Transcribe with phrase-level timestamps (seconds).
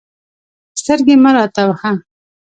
[0.79, 1.91] سترګې مه راته وهه.